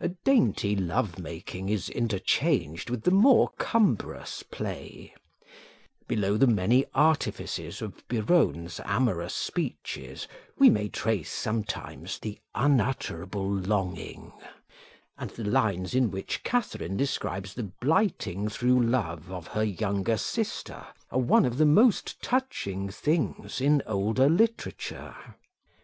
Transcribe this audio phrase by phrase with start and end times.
[0.00, 5.14] A dainty love making is interchanged with the more cumbrous play:
[6.08, 10.26] below the many artifices of Biron's amorous speeches
[10.58, 14.32] we may trace sometimes the "unutterable longing;"
[15.16, 20.84] and the lines in which Katherine describes the blighting through love of her younger sister
[21.12, 25.14] are one of the most touching things in older literature.